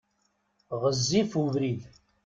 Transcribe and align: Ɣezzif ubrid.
Ɣezzif 0.81 1.31
ubrid. 1.41 1.81